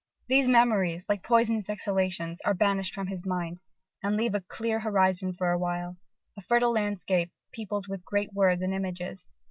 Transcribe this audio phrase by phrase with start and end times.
[0.27, 3.61] These memories, like poisonous exhalations, are banished from his mind,
[4.01, 5.95] and leave a clear horizon for a while,
[6.35, 9.29] a fertile landscape peopled with great words and images.